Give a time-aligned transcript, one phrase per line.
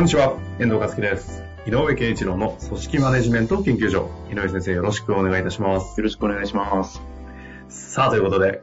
[0.00, 1.44] こんにちは、遠藤和樹です。
[1.66, 4.08] 井上健一郎の組織マネジメント研究所。
[4.32, 6.00] 井上先生、よろしくお願いいたします。
[6.00, 7.02] よろしくお願いします。
[7.68, 8.62] さあ、ということで、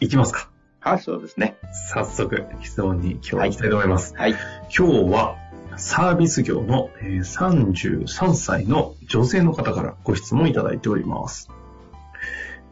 [0.00, 0.50] いきますか。
[0.80, 1.56] はい、そうですね。
[1.94, 4.14] 早速、質問に今日は行きたいと思います。
[4.14, 4.32] はい。
[4.32, 5.36] 今日は、
[5.78, 11.48] サービス業のえー33歳の女性の方からご質問いただいております。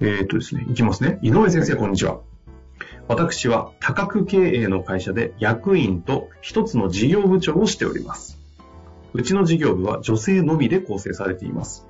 [0.01, 1.19] えっ、とですね、いきますね。
[1.23, 2.21] 井上先生、こんにちは。
[3.09, 8.39] 私は多角経営の会社で役員と一つの事業部長をしております。
[9.15, 11.87] うちの事業部は女性のみで構成されています。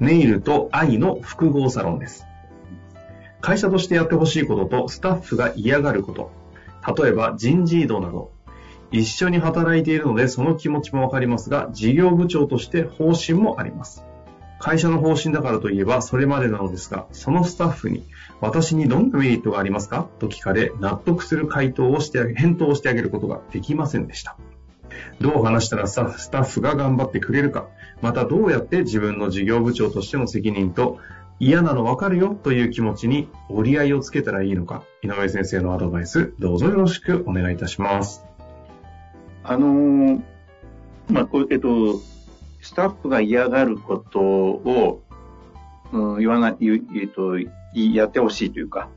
[0.00, 2.26] ネイルと愛の複合サロンです。
[3.42, 6.30] 会社としてやってほしいこととスタッフが嫌がること、
[6.96, 8.32] 例えば人事異動など、
[8.90, 14.04] 一緒に働いているのでその気持ちもわかりますが、事業部長として方針もあります。
[14.58, 18.04] 会社の方針だからといえばそれまでなのですが、そのスタッフに
[18.40, 24.36] 私にどんなメリットがありますかと聞かれ、納得する回答をしてあげ、返答をしてあげることができませんでした。
[25.20, 27.66] どう話したらスタッフが頑張ってくれるか、
[28.02, 30.98] またどうやって自分の事業部長としての責任と
[31.38, 38.24] 嫌なの分かるよという気持ちに折り合いをつけたらいいのか、井上先生のアドバイス、どうぞよろしくお願いいたします。
[39.44, 40.20] あのー
[41.10, 42.00] まあ、こうえっと、
[42.66, 45.00] スタッフが嫌がることを、
[45.92, 47.48] うん、言わない、言うと、い
[47.94, 48.88] やってほしいというか、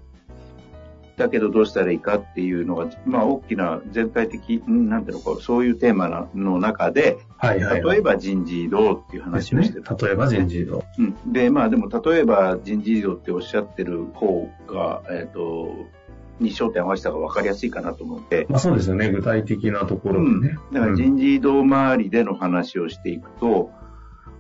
[1.18, 9.84] だけどどうしたらいいかっていうのが、まあ、大きな全体的、んなんていうのか、そういうテーマなの中で、はいはい、例えば人事異動っていう話をしてる。
[9.84, 10.84] ね、例えば人事異動。
[10.98, 11.32] うん。
[11.32, 15.76] で、まあでも、例えば人事異動っておっしゃってる方が、えっ、と、
[16.40, 18.48] に焦点を合わせた方が分かりやすいかなと思って。
[18.50, 20.42] まあそうですよね、具体的なところうん。
[20.42, 23.72] だから人事異動周りでの話をしていくと、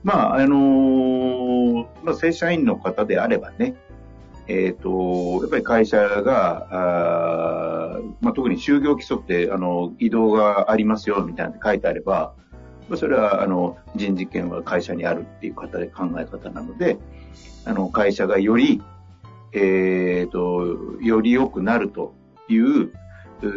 [0.03, 3.75] まあ、あのーまあ、正社員の方であればね、
[4.47, 12.33] えっ、と、やっぱり会社が、あーまあ、特に就業規則って、あの、移動がありますよ、みたいなの書いてあれば、
[12.89, 16.97] まあそれは、あの、人事権は会社にあるっていう方で考え方なので、
[17.65, 18.81] あの、会社がより、
[19.53, 22.13] えっ、と、より良くなると
[22.47, 22.91] いう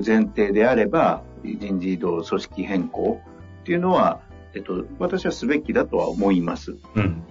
[0.05, 3.21] 前提であれば、人事異動、組織変更
[3.61, 4.21] っていうのは、
[4.55, 6.77] えっと、私はすべきだとは思います。
[6.95, 7.23] うん。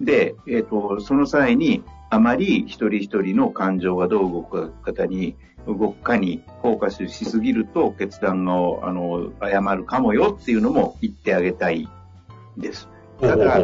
[0.00, 5.36] で、えっと、その際に、あまり一人一人の感情がどう動くかに、
[5.66, 11.88] 動くかにフォーカスしすぎると決断を、あの、誤るかもよっていうのも言ってあげたい
[12.56, 12.88] です。
[13.20, 13.60] ただ、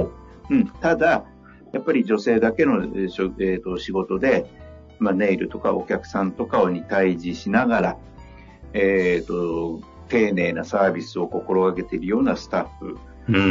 [0.50, 1.24] うん、ただ、
[1.72, 4.46] やっぱり女性だけの、えーしょえーと仕事で、
[4.98, 7.96] まあ、ネイルとかお客さんとかに対峙しながら、
[8.72, 12.98] えっ、と、丁寧なサービスを心がけているようなスタッフ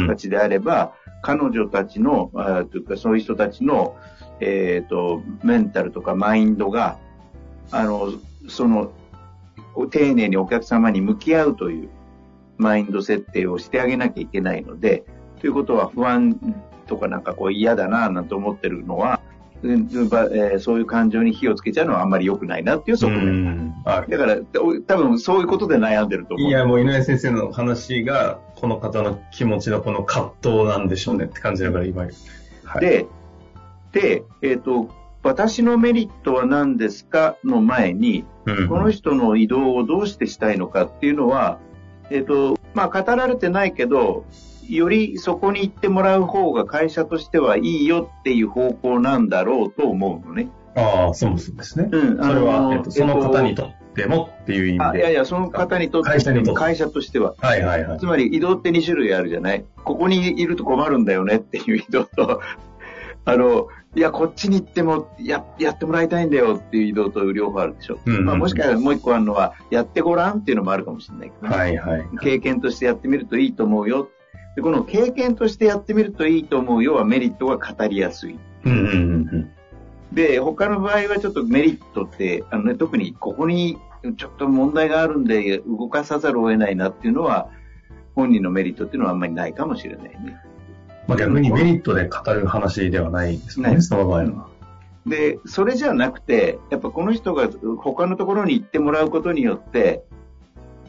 [0.06, 0.16] た。
[0.16, 0.92] ちであれば、
[1.22, 3.96] 彼女たちの、あというかそういう人たちの、
[4.40, 6.98] えっ、と、メンタルとかマインドが、
[7.70, 8.12] あの、
[8.48, 8.92] その、
[9.90, 11.88] 丁寧にお客様に向き合うという
[12.56, 15.04] マインド設定をしてあげなきゃいけないので、
[15.40, 16.36] ということは不安
[16.88, 19.20] とかなんかこう嫌だななんて思ってるのは、
[19.62, 23.74] えーそういう感情に火をつけちゃうのはあんまり良くないなっていう側面。
[23.84, 26.48] だから、お多分そういうことで悩んでると思う。
[26.48, 32.02] いや、もう井上先生の話が、この方の気持ちのこの葛藤なんでしょうねって感じだから、今。
[32.64, 33.06] はい、で、
[33.92, 34.90] で、えっ、と、
[35.24, 41.58] 私のメリットは何ですかの前に、うん、この人の移動をどうしてしたいのかっていうのは、
[42.10, 44.24] えっ、と、まあ、語られてないけど、
[44.68, 50.48] よりそこに行ってもらう方が会社としてはいいよっていう方向なんだろうと思うのね。
[50.74, 51.88] ああ、そうですね。
[51.90, 52.16] うん。
[52.22, 54.84] それは、えっと、その方にとってもっていう意味で。
[54.84, 57.34] あいやいや、その方にとって会社にと会社としては。
[57.38, 58.06] はいはいはいつ。
[58.06, 59.64] まり移動って2種類あるじゃない？
[59.84, 62.40] ここにいると困るんだよねっていう移動と、
[63.24, 67.98] あの、いや、こっちに行ってもややってもらいたいんだよっていう移動と両方あるでしょ。
[68.04, 72.06] うんうんうんまあ、もしかしたらもう一個あるのは、やってごらんっていうのもあるかもしれないけどね、はいはい。
[72.20, 74.08] 経験としてやってみるといいと思うよ。
[74.58, 78.36] でこの経験としてやってみるといいと思うよはメリットが語りやすい。
[78.64, 78.90] うんうんう
[79.36, 79.50] ん
[80.12, 83.78] で、他の場合はちょっとメリットって、あのね、特にここに
[84.16, 87.50] ちょっと問題があるんで動かさざるを得ないなっていうのは、
[88.14, 90.40] 本人のメリットっていうのはあんまりないかもしれないね。
[91.06, 94.48] まあ、逆にメリットで語る話ではないですね、その場合は。
[95.06, 100.04] で、それじゃなくて、やっぱこの人が他のところに行ってもらうことによって、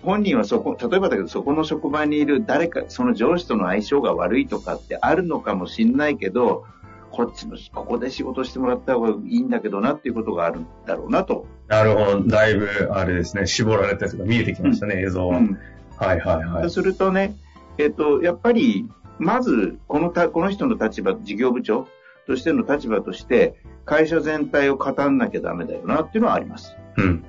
[0.04, 6.66] 本人はそこ、例えばだけど、そこの職場にいる誰か、その上司との相性が悪いとかってあるのかもしんないけど、
[7.12, 11.46] こっちの、ここで仕事してもらった方がいいんだけどなっていうことがあるんだろうなと。
[11.68, 12.24] なるほど。
[12.24, 15.58] だいぶ、あれですね、絞られたやつが見えてきましたね、うん、映像は、うん。
[15.98, 16.62] はいはいはい。
[16.64, 17.36] そうするとね、
[17.78, 18.88] えっ、と、やっぱり、
[19.18, 21.88] まず、このた、この人の立場、事業部長
[22.26, 26.76] としての立場として、会社全体を語んなきゃダメだよなっていうのはあります。
[26.98, 27.24] うん。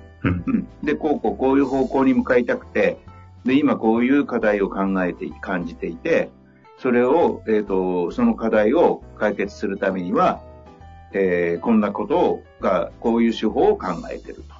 [0.82, 2.98] で、こうこうこういう方向に向かいたくて、
[3.44, 6.30] で、今こういう課題を考えて、感じていて、
[6.78, 10.40] それを、えっ、ー、と、その課題を解決するためには、
[11.12, 14.54] えー、こんなことをが、こういう手法を考えてると。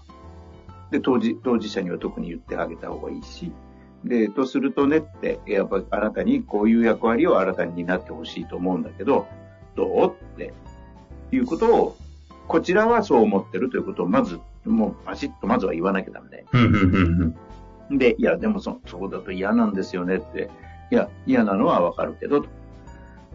[0.91, 3.53] で、当事、当事者には特に言ってあげた方がいいし、
[4.05, 9.27] で、とするとねって、やっぱあなたにこういう役割を新たに担ってほしいと思うんだけど、
[9.77, 10.53] どうって
[11.33, 11.97] いうことを、
[12.49, 16.45] こちらはそう思ってるということを、まず、もうパシッとまずは言わなきゃダメで。
[17.91, 20.51] で、いや、でもそ、そうだと嫌なんですよねって。
[20.91, 22.45] いや、嫌なのはわかるけど、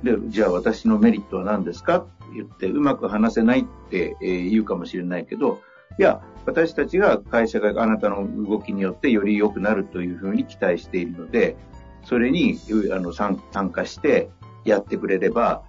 [0.03, 5.61] で、じゃあ私のメリットは何ですかって言って、うまく話せないって、えー、言うかもしれないけど、
[5.97, 11.55] いや、私たちが会社があなたの動きによってより良くなるというふうに期待しているので、
[12.03, 12.59] それに
[12.91, 13.39] あの参
[13.71, 14.29] 加して
[14.63, 15.63] やってくれれば、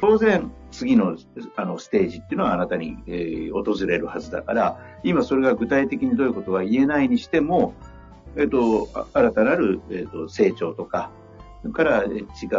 [0.00, 1.16] 当然次の
[1.56, 7.74] あのステージっていうのはあなたに、えー、訪れるはずだから、今それが具体的にどういうことが言えないにしても、
[8.36, 11.10] えっ、ー、と、新たなる、えっ、ー、と成長とか、
[11.62, 12.08] それから違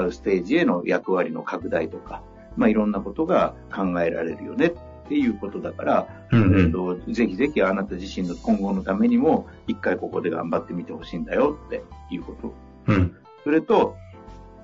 [0.06, 2.24] うステージへの役割の拡大とか、
[2.56, 4.72] まあ、いろんなことが考えられるよねっ
[5.08, 12.54] ていうことだから、うんうん、えっと、ぜひぜひあなた自身の今後のためにも、一回ここで頑張ってみてほしいんだよっていうこと。
[12.88, 13.98] うん、それと、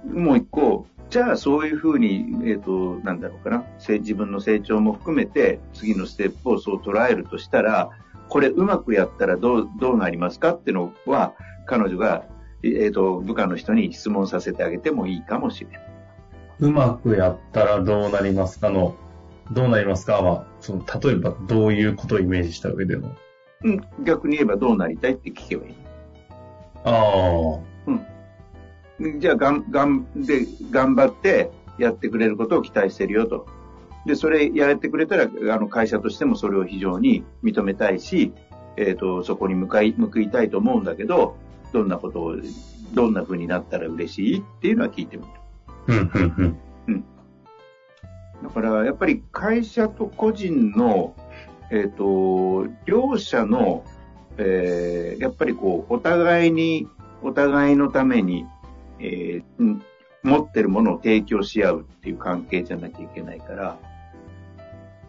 [0.06, 7.90] もう一個、じゃあそういうふうに、えっ、ー、と、なんだろうかな、自分の成長も含めて、次のステップをそう捉えるとしたら、
[8.30, 11.34] これうまくやったらどう、どうなりますかっていうのは、
[11.66, 12.26] 彼女が、
[12.64, 15.82] えっ、ー、と、部下の人に質問させてあげてもいいかもしれない。
[16.60, 18.96] うまくやったらどうなりますかの
[19.52, 23.16] どうなりますかは、その、例えばどういうことをイメージした上での。
[23.64, 25.76] うん、逆に言えばどうなりたいって聞けばいい。
[26.86, 27.69] ああ。
[29.00, 29.20] うん。
[29.20, 33.48] じゃあ、がん、がん、で、頑張ってやってくれることを期待してるよと。
[34.06, 38.34] で、それやれてくれたら、あの、会社としてもそれを非常に認めたいし、
[38.78, 41.36] えっ、ー、と、そこに向かい、報いたいと思うんだけど、
[41.74, 42.36] どんなことを、
[42.94, 45.30] どんな風になったら嬉しいっていうのは聞いてみる。
[45.88, 46.58] うん、うん、
[46.88, 47.06] うん。
[48.44, 51.16] だから、やっぱり会社と個人の、
[51.72, 53.84] えっ、ー、と、両者の、
[54.38, 56.88] えー、やっぱりこう、お互いに、
[57.22, 58.46] お互いのために、
[59.00, 59.82] えー、
[60.24, 63.78] 持ってるものを提供し合うっていう関係じゃなきゃいけないから、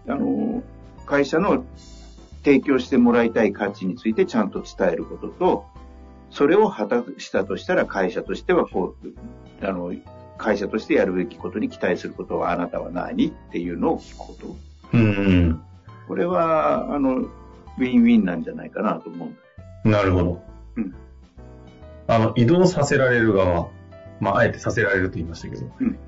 [0.09, 0.63] あの、
[1.07, 1.65] 会社の
[2.45, 5.67] 提供してもらいたい価値についてちゃんと伝えることと、
[6.31, 9.93] それを果たしたとしたら会社としてはこう、あの、
[10.39, 14.57] 会社としてやるべきことに期待することはあなたは何っていうのを聞くこと。
[14.93, 15.63] うん、うん、
[16.09, 19.33] これは、あの、ウィンウィンなんじゃないかなと思
[19.85, 19.89] う。
[19.89, 20.43] なるほど。
[20.77, 20.95] うん。
[22.07, 23.69] あの、移動させられる側、
[24.21, 25.99] まあ、あえてさせられると言いましたけど、うん。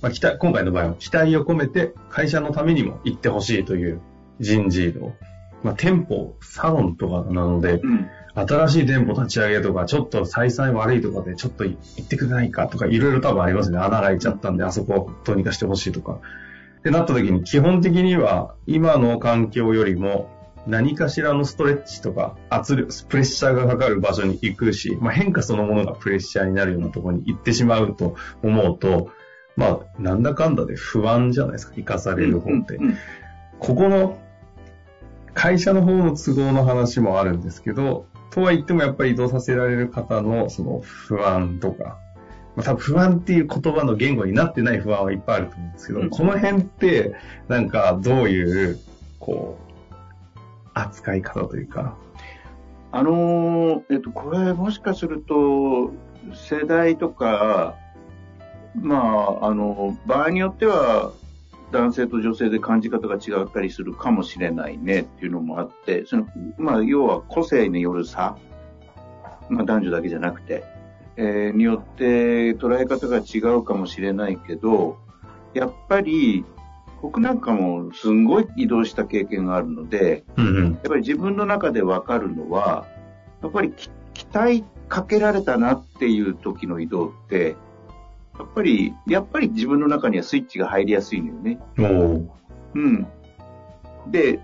[0.00, 4.00] まあ、期待、今回の場合は期待を込めて会社のためにも行ってほしいという
[4.40, 5.14] 人事異動。
[5.62, 13.78] まあ、店舗、サロンとかなので、うん新しい店舗立ち上げとか、ちょっと採算悪いとかで、ちょっと行ってくれないかとか、いろいろ多分ありますね。
[13.78, 16.20] 穴が開いちゃったんで、あそこをどうにかしてほしいとか。
[16.78, 20.30] ってなった時に、基本的には、今の環境よりも、
[20.66, 29.10] 何かしらのストレッチとか、圧力、プレッシャーがかかる場所に行くし、まあ、変化そのものがプレッシャーになるようなところに行ってしまうと思うと、
[29.56, 32.78] まあ、なんだかんだで不安じゃないですか、生かされる方って。
[33.58, 34.18] ここの
[35.34, 41.98] 会社の方の都合の話もあるんですけど、とは言ってもやっぱり移動させられる方のその不安とか、
[42.56, 47.14] まあ、多分不安っていう言葉の言語になってない不安はいっぱいあると思うんですけど、うん、この辺って
[47.48, 48.78] なんかどういう、
[49.18, 49.71] こう、
[50.74, 51.96] 扱い方というか。
[52.94, 55.92] あのえっと、これもしかすると、
[56.34, 57.74] 世代とか、
[58.74, 58.96] ま
[59.40, 61.12] あ、あの、場合によっては、
[61.72, 66.26] 男性と女性で感じ方が違ったりするかもしれないねっていうのもあって、その、
[66.58, 68.36] まあ、要は個性による差、
[69.48, 70.64] まあ、男女だけじゃなくて、
[71.16, 74.98] えー、によって捉え方が違うかもしれないけど、
[75.54, 76.44] やっぱり、
[77.02, 82.86] 僕なんかもすんごい移動した経験があるので、うんうん、やっぱり自分の中でわかるのは、
[83.42, 83.72] やっぱり
[84.14, 87.56] 期待かけられたなっていう時の移動って、
[88.38, 91.58] やっぱり、やっぱり自分の中にはスイッチが入りやすいのよね。
[92.74, 93.06] うん。
[94.10, 94.40] で、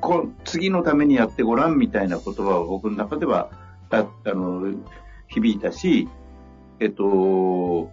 [0.00, 3.50] こ次のためにやってごらんみたいな言葉は僕の中では、
[3.90, 4.74] ああの、
[5.28, 6.08] 響いたし、
[6.80, 7.90] えっと、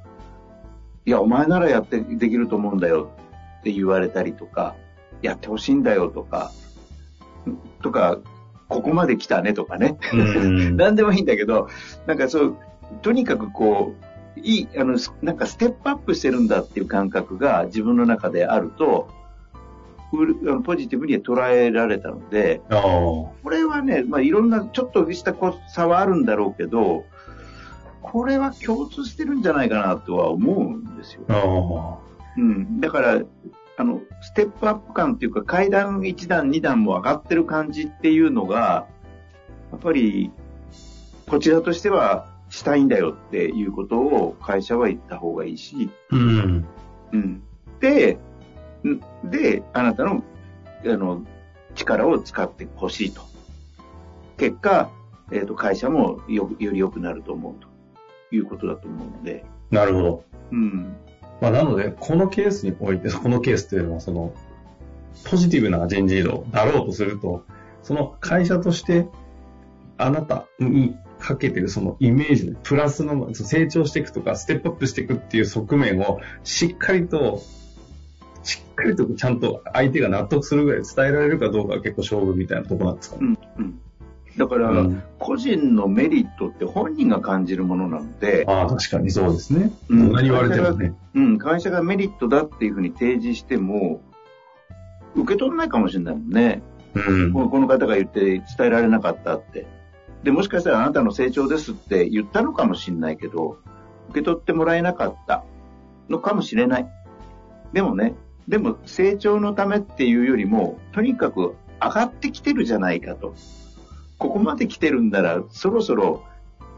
[1.05, 3.11] いや、お前ならやってできると思うんだよ
[3.65, 4.75] って言われたりとか、
[5.23, 6.51] やってほしいんだよとか、
[7.81, 8.19] とか、
[8.69, 9.97] ここまで来たねとかね。
[10.13, 10.77] うん。
[10.77, 11.67] 何でもいいんだけど、
[12.05, 12.55] なんかそう、
[13.01, 13.95] とにかくこ
[14.37, 19.07] う、いい、あの、すなんかステップアップしてるんだっていう感覚が自分の中であると、
[20.63, 22.61] ポジティブに捉えられたので。
[22.69, 27.05] これはね、まあいろんなちょっとしたこ差はあるんだろうけど、
[28.03, 31.21] これは共通してるんじゃないかなとは思うんですよ。
[32.37, 32.79] あうん。
[32.79, 33.21] だから、
[33.77, 38.87] あの、ステップアップ感っていうか階段1段2段も上がってる感じっていうのが、
[39.71, 40.31] やっぱり、
[41.27, 46.15] こちらとしてはしたいんだよっていうことを会社は言った方がいいし、あ。
[46.15, 46.65] うん。
[47.11, 47.43] うん。
[47.79, 48.17] で、
[48.87, 50.23] んで、あなたの、
[50.85, 51.25] あの、
[51.73, 53.21] 力を使ってほしいと。
[54.37, 54.89] 結果、
[55.31, 57.67] えっ、と、会社もよより良くなると思うと
[58.35, 60.23] いうことだと思うので、なるほど。
[60.51, 60.95] うん。
[61.41, 64.33] まあ、なので、このケースにおいて、 このケースというのは、その、
[65.25, 67.43] ポジティブな人事異動だろうとすると、
[67.83, 69.07] その会社として、
[69.97, 77.41] あなたにかけてるそのイメージのプラスの成長していくとか、ステップアップしていくっていう側面をしっかりと、
[78.43, 83.17] しっかりとちゃんと相手が納得するぐらい伝えられるかどうかが結構勝負みたいなところなんですか？
[83.17, 83.21] ね。
[83.57, 83.63] うん。
[83.63, 83.79] うん。
[84.37, 89.71] だから、うん個人のメリットって本人が感じるものなので、ああ、確かにそうですね。
[89.89, 90.93] うん何言われてもね。
[91.15, 94.01] うん、会社がメリットだっていうふうに提示しても、
[95.15, 96.61] 受け取らないかもしれないもんね。
[96.93, 97.33] うん。
[97.33, 99.65] このこの方が言って伝えられなかったって。
[100.23, 103.57] で、もしかしたらあなたの成長ですって言ったのかもしれないけど、
[104.09, 105.43] 受け取ってもらえなかった
[106.09, 106.87] のかもしれない。
[107.73, 108.15] でもね、
[108.47, 113.33] でも成長のためっていうよりも、とにかく上がってきてるじゃないかと。
[114.17, 116.23] ここまで来てるんなら、そろそろ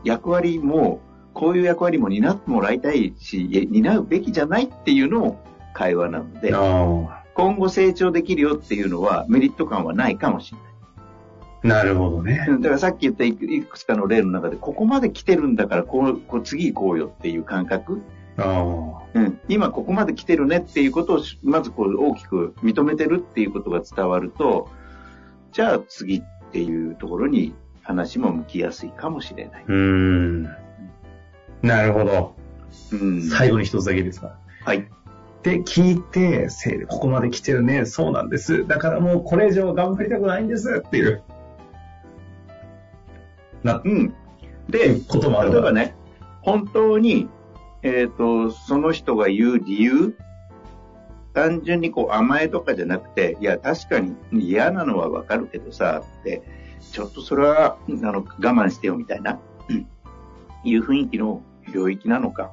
[0.03, 1.01] 役割も、
[1.33, 10.67] こういう役割も担ってもらいたいし、担うべきじゃないっていうのを会話なので、あ今後成長できるよっていうのはメリット感はないかもしれない。
[11.63, 12.45] あ、なるほどね。
[12.49, 18.01] うんだからさっき言ったいくつかの例の中で、ここまで来てるんだから、こう、こう次行こうよっていう感覚。
[18.37, 18.63] あ
[19.13, 19.39] うん。
[19.47, 24.69] 今ここまで来てるねっていうことをし、まずこう大きく認めてるっていうことが伝わると、
[25.51, 29.65] じゃあ次っていうところに話も向きやすいかもしれないあ。。
[29.67, 30.43] うーん。
[31.61, 32.35] なるほど。
[32.91, 33.21] うん。
[33.23, 34.37] 最後に一つだけですか。
[34.63, 34.77] はい。
[34.77, 34.83] っ
[35.41, 38.67] て聞いて、せここまで来てるね、そうなんです。
[38.67, 41.23] だからもうこれ以上頑張りたくないんですっていう。
[43.63, 44.13] な、うん。
[44.69, 45.95] でこともある例えばね、
[46.41, 47.29] 本当に、
[47.83, 50.17] えっ、と、その人が言う理由、
[51.37, 56.41] 単純にこう甘えとかじゃなくて、いや、確かに嫌なのはわかるけどさ、って、
[56.91, 59.39] ちょっとそれは、あの、我慢してよみたいな、
[59.69, 59.87] うん
[60.63, 62.51] いう雰囲気の領域なのか。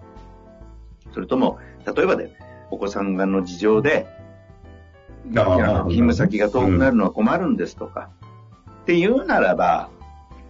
[1.14, 1.58] それとも、
[1.96, 2.36] 例えばで、
[2.70, 4.06] お子さんがの事情で、
[5.84, 8.10] 勤務先が遠くなるのは困るんですとか、
[8.82, 9.88] っていうならば、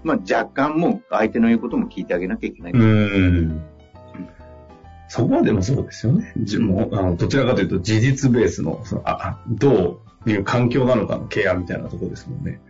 [0.02, 2.72] まあ若干もう相手の言うことも聞いてあげなきゃいけない。
[2.72, 3.73] うーん。
[5.08, 6.32] そこはでもそうですよね。
[6.36, 12.60] じもうあのどちらかというと事実ベースの、そのああどういう環境なのかのケアみたいなところですもんね。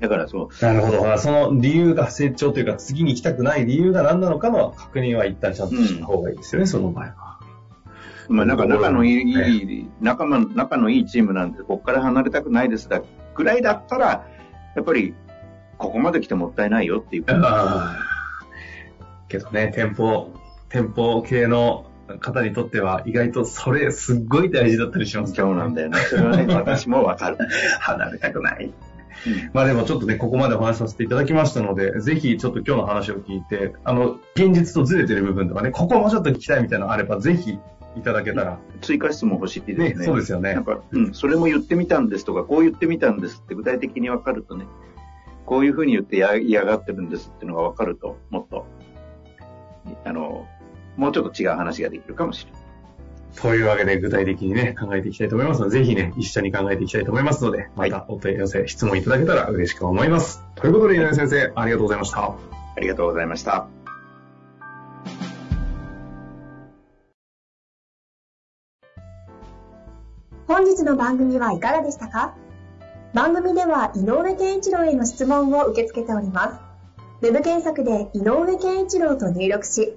[0.00, 1.02] だからそう、なるほど。
[1.02, 7.40] まあその理由が成長というか、次に行きたくない理由が何なのかの確認は一旦ちゃんとした方がいいですよね、その場合は。
[8.28, 13.02] まあなんか仲のいい、ね仲間、仲のいいチームなんで、ここから離れたくないですだ、
[13.34, 14.26] ぐらいだったら、
[14.74, 15.14] やっぱり、
[15.78, 17.24] ここまで来てもったいないよっていう。
[19.28, 20.32] けどね、店舗、
[20.74, 21.86] 店舗系の
[22.18, 25.98] 方にとっては意外とそれすっごい大事だったりしますそうなんだよね。
[26.00, 27.38] それはね、 私もわかる。
[27.78, 28.74] 離れたくない。
[29.52, 37.56] まあでもちょっとね、ここまでお話しさせていただきましたので、ぜひちょっと今日の話を聞いて、あの、現実とずれてる部分とかね、ここもうちょっと聞きたいみたいなのあれば、ぜひ
[37.96, 38.58] いただけたら。
[38.80, 40.04] 追加質問欲しいですね、ね。
[40.04, 40.64] そうですよねなん。
[40.64, 44.66] か、うん、それも言ってみたんですとか、こう言ってみたんですって具体的に分かるとね、
[45.46, 48.66] こういうふうに言ってや嫌がってるんですっていうのが分かると、もっと、
[50.04, 50.46] あの、
[50.96, 52.60] もうちょっと違う話ができるかもしれない。
[53.36, 60.40] というわけで具体的にね、考えていきたいと思いますので、ぜひね、一緒に考えていきたいと思いますので、またお問い合わせ、質問いただけたら嬉しく思います。
[60.54, 62.20] ということで、井上先生、ありがとうございました。
[62.22, 63.66] ありがとうございました。
[70.46, 72.36] 本日の番組はいかがでしたか？
[73.14, 76.52] 番組では井上健一郎への質問を受け付けておりま
[77.20, 77.26] す。
[77.26, 79.96] ウェブ検索で井上健一郎と入力し、